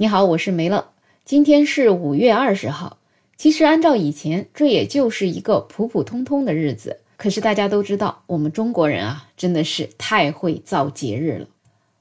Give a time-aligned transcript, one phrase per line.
[0.00, 0.92] 你好，我是梅乐。
[1.24, 2.98] 今天是五月二十号。
[3.36, 7.00] 其实按照以前，这也就是一个普普通通的日子。
[7.16, 11.48] 可是大家都知道，我们中国人啊，真的是太会造节日了。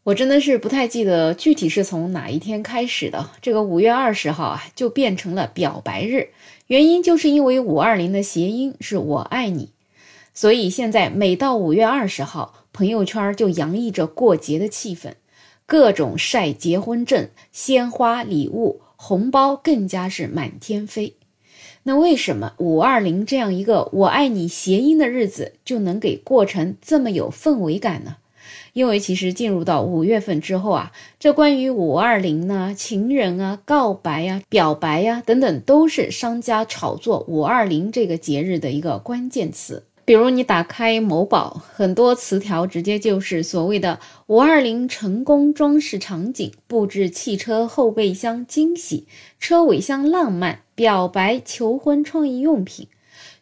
[0.04, 6.30] 我真的是不太记得具体是从哪一天开始的，这个五月二十号啊，就变成了表白日。
[6.68, 9.72] 原因就是因为五二零的谐音是我爱你，
[10.36, 15.14] 所以现在每到五月二十号，朋友圈就洋溢着过节的气氛。
[15.68, 21.16] 各种晒结婚证、鲜花、礼物、红包，更加是满天飞。
[21.84, 28.16] 那为什么五二零这样一个“我爱你”谐音的日子就能给过成这么有氛围感呢？
[28.72, 39.84] 因为其实进入到五月份之后啊，这关于五二零呢、情人啊、告白呀、表白呀等等，都是商家炒作五二零这个节日的一个关键词。
[40.08, 49.06] 比如你打开某宝，很多词条直接就是所谓的“五二零成功装饰场景，布置汽车后备箱惊喜，
[49.38, 52.88] 车尾箱浪漫，表白求婚创意用品，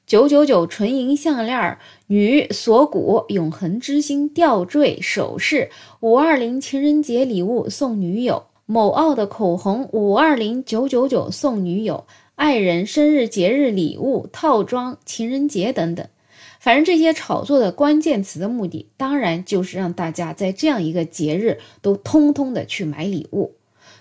[0.07, 16.07] 九九九纯银项链，女锁骨永恒之星吊坠首饰，五二零情人节礼物送女友，某奥的口红五二零九九九送女友，爱人生日节日礼物套装情人节等等。
[16.65, 23.53] 反正这些炒作的关键词的目的，当然就是让大家在这样一个节日都通通的去买礼物。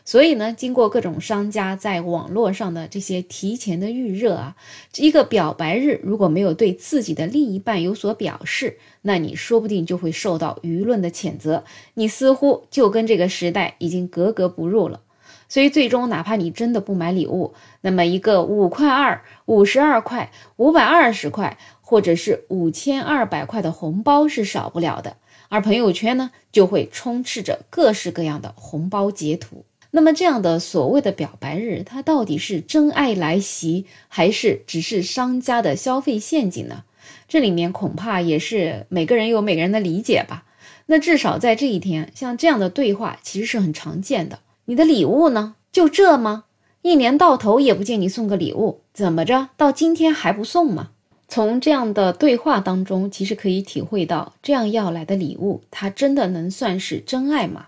[0.06, 4.56] 所以呢，经过各种商家在网络上的这些提前的预热啊，
[4.96, 15.02] 一个表白日如果没有对自己的另一半有所表示，那你说不定就会受到舆论的谴责，你似乎就跟这个时代已经格格不入了。
[15.46, 21.58] 所以最终，哪怕你真的不买礼物，那么一个五块二、五十二块、五百二十块。
[21.94, 25.16] 或者是五千二百块的红包是少不了的，
[25.48, 29.64] 而朋友圈呢就会充斥着各式各样的红包截图。
[29.92, 36.82] 那么这样的所谓的表白日，它到底是真爱来袭，还是只是商家的消费陷阱呢？
[37.28, 40.46] 这里面恐怕也是每个人有每个人的理解吧。
[40.86, 44.40] 那至少在这一天，像这样的对话其实是很常见的。
[44.64, 45.54] 你的礼物呢？
[45.70, 46.46] 就这吗？
[46.82, 49.50] 一年到头也不见你送个礼物，怎么着？
[49.56, 50.90] 到今天还不送吗？
[51.34, 57.66] 从这样的对话当中，其实可以体会到，这样要来的礼物，它真的能算是真爱吗？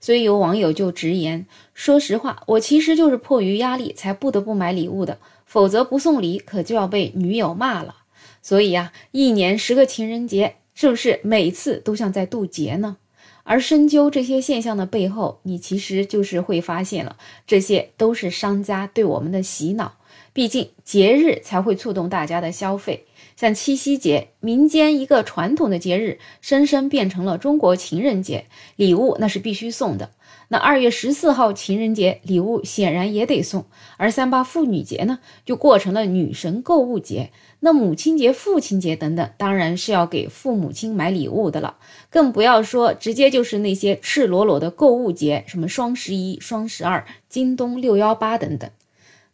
[0.00, 7.98] 所以有网友就直言：“说实话，我其实就是迫于压力才不得不买礼物的，否则不送礼可就要被女友骂了。
[8.42, 12.96] 所以呀，一年十个情人节，是不是每次都像在渡劫呢？
[13.44, 19.98] 而深究这些现象的背后，你其实就是会发现了，这些都是商家对我们的洗脑。”
[20.34, 23.06] 毕竟节日才会触动大家的消费，
[23.36, 30.10] 像七夕节，民间一个传统的节日，生生变成了中国情人节，礼物那是必须送的。
[30.48, 33.66] 那二月十四号情人节，礼物显然也得送。
[33.96, 37.30] 而三八妇女节呢，就过成了女神购物节。
[37.60, 41.76] 那母亲节、父亲节等等，当然是要给父母亲买礼物的了，
[42.10, 48.68] 更不要说直接就是那些赤裸裸的购物节，什么双十一、双十二、京东六幺八等等。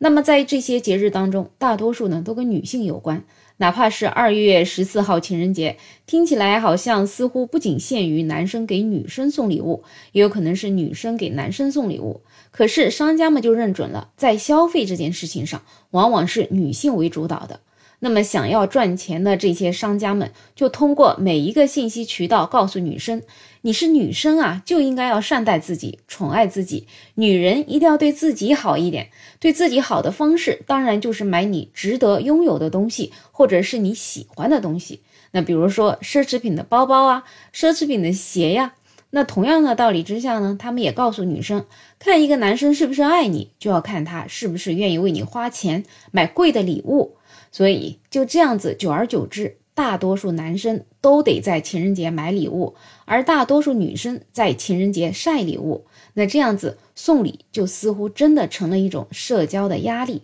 [0.03, 3.23] 那么在这些节日当中，大多数呢都跟女性有关。
[3.59, 12.23] 哪怕是二月十四号情人节，听起来好像似乎不仅限于男生给女生送礼物，也有可能是女生给男生送礼物。
[12.51, 17.61] 可是商家们就认准了，在消费这件事情上，往往是女性为主导的。
[18.03, 23.21] 那么，想要赚钱的这些商家们，就通过每一个信息渠道告诉女生
[23.63, 26.87] ：“你是女生啊，就应该要善待自己，宠爱自己。
[27.15, 29.11] 女人一定要对自己好一点。
[29.39, 35.03] 对自己好的方式，当然就是买你值得拥有的东西，或者是你喜欢的东西。
[35.33, 38.75] 那比如说奢侈品的包包啊，奢侈品的鞋呀。
[39.11, 41.67] 那同样的道理之下呢，他们也告诉女生：
[41.99, 47.17] 看一个男生是不是爱你，就要看他是不是愿意为你花钱买贵的礼物。”
[47.53, 52.75] 所以就这样子，久而久之，大多数男生都得在情人节买礼物，
[53.05, 55.87] 而大多数女生在情人节晒礼物。
[56.15, 60.23] 那这样子送礼就似乎真的成了一种社交的压力。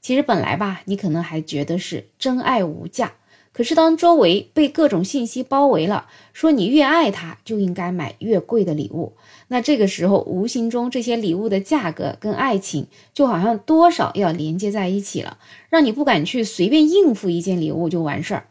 [0.00, 3.14] 其实本来吧，你可能还觉得是真爱无价。
[3.54, 9.12] 可是，当周围被各种信息包围了，说你越爱他，就应该买越贵的礼物，
[9.48, 15.36] 那这个时候，无形中这些礼物的价格跟爱情就好像多少要连接在一起了，
[15.68, 18.46] 让你不敢去随便应付一件礼物就完事儿。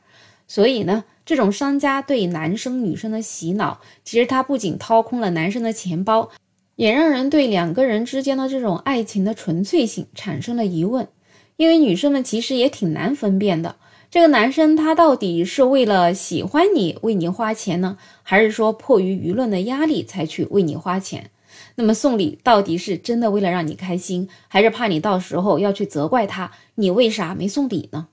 [0.52, 6.30] 所以呢，这种商家对男生女生的洗脑，其实他不仅掏空了男生的钱包，
[6.76, 11.08] 也让人对两个人之间的这种爱情的纯粹性产生了疑问，
[11.56, 13.78] 因为女生们其实也挺难分辨的。
[14.10, 21.32] 这个男生他到底是为了喜欢你为你花钱呢，还是说迫于舆论的压力才去为你花钱？
[21.76, 28.10] 那么送礼到底是真的为了让你开心，还是怕你到时候要去责怪他，你为啥没送礼呢？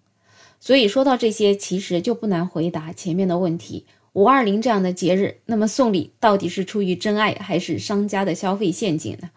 [0.61, 3.87] 所以说到这些，其实就不难回答前面的问题。
[4.15, 9.31] 五二零这样的节日，那么送礼到底是出于真爱，还是商家的消费陷阱呢？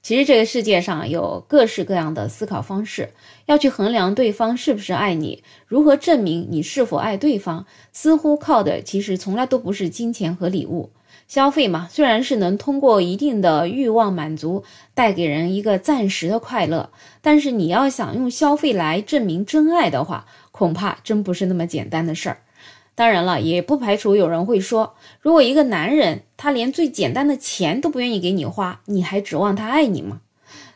[0.00, 3.10] 其实这个世界上有各式各样的思考方式，
[3.46, 10.90] 要去衡量对方是不是爱你，如何证明你是否爱对方，似乎靠的其实从来都不是金钱和礼物。
[11.28, 14.64] 消费嘛，虽然是能通过一定的欲望满足，
[14.94, 16.88] 带给人一个暂时的快乐，
[17.20, 22.38] 但是你要想用消费来证明真爱的话，恐怕真不是那么简单的事儿。
[22.94, 30.22] 当然了，也不排除有人会说，如果一个男人他连最简单的钱都不愿意给你花，你还指望他爱你吗？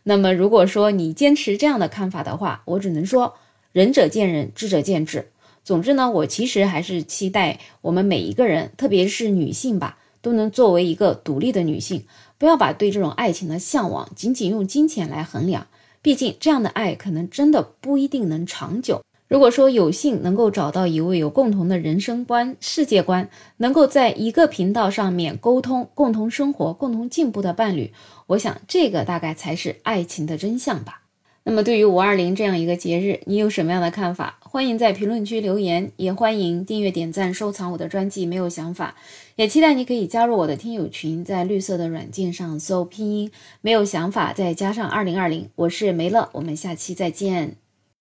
[0.03, 3.37] 那么，如果说你坚持这样的看法的话，我只能说
[3.73, 5.31] 仁者见仁，智者见智。
[5.65, 12.07] 总之呢，我其实还是期待我们每一个人，特别是女性吧，都能作为一个独立的女性，
[12.39, 15.67] 不要把对这种爱情的向往仅仅用金钱来衡量，
[16.01, 19.03] 毕竟这样的爱可能真的不一定能长久。
[19.29, 27.93] 如果说有幸能够找到一位有共同的人生观、世界观，能够在一个频道上面沟通、共同生活、共同进步的伴侣，
[28.27, 31.02] 我想这个大概才是爱情的真相吧。
[31.45, 34.39] 那么，对于五二零这样一个节日，你有什么样的看法？
[34.41, 38.25] 欢迎在评论区留言，也欢迎订阅、点赞、收藏我的专辑。
[38.25, 38.95] 没有想法，
[39.35, 43.31] 也期待你可以加入我的听友群，在绿色的软件上搜拼音
[43.61, 47.62] “没有想法”，再加上二零二零，我是梅乐，我们下期再见。